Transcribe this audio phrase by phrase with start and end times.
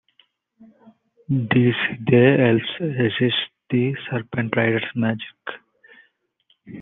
[1.29, 2.67] The Sidhe elves
[2.97, 3.37] resist
[3.69, 5.29] the Serpent Riders' magic.